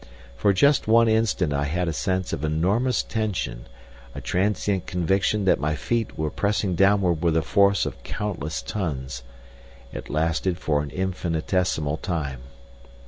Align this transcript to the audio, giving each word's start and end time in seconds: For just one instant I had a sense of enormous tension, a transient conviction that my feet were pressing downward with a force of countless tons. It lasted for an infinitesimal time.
For 0.35 0.51
just 0.51 0.87
one 0.87 1.07
instant 1.07 1.53
I 1.53 1.65
had 1.65 1.87
a 1.87 1.93
sense 1.93 2.33
of 2.33 2.43
enormous 2.43 3.03
tension, 3.03 3.67
a 4.15 4.19
transient 4.19 4.87
conviction 4.87 5.45
that 5.45 5.59
my 5.59 5.75
feet 5.75 6.17
were 6.17 6.31
pressing 6.31 6.73
downward 6.73 7.21
with 7.21 7.37
a 7.37 7.43
force 7.43 7.85
of 7.85 8.01
countless 8.01 8.63
tons. 8.63 9.21
It 9.93 10.09
lasted 10.09 10.57
for 10.57 10.81
an 10.81 10.89
infinitesimal 10.89 11.97
time. 11.97 12.41